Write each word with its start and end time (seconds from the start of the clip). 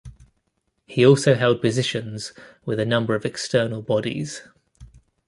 He 0.87 1.05
also 1.05 1.35
held 1.35 1.61
positions 1.61 2.33
with 2.65 2.79
a 2.79 2.87
number 2.87 3.13
of 3.13 3.23
external 3.23 3.83
bodies. 3.83 4.41